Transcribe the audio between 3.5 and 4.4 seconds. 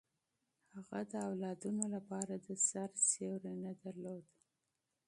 نه درلود.